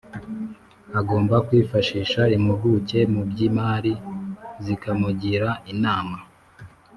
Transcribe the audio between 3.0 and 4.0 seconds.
mu by’imari